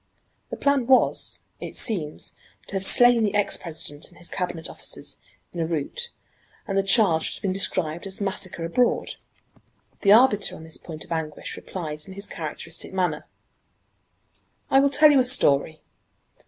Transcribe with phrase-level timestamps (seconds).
[0.49, 2.33] The plan was, it seems,
[2.65, 5.21] to have slain the ex President and his Cabinet officers
[5.53, 6.09] in a rout,
[6.67, 9.17] and the charge would have been described as massacre abroad.
[10.01, 13.27] The arbiter on this point of anguish replied in his characteristic manner:
[14.71, 15.81] "I will tell you a story.